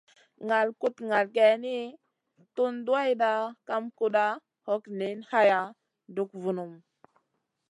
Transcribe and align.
Ŋal 0.47 0.67
kuɗ 0.79 0.95
ŋal 1.09 1.25
geyni, 1.35 1.77
tun 2.55 2.73
duwayda 2.85 3.31
kam 3.67 3.83
kuɗa, 3.97 4.25
hog 4.65 4.83
niyn 4.97 5.19
haya, 5.31 5.61
dug 6.15 6.29
vun. 6.41 6.59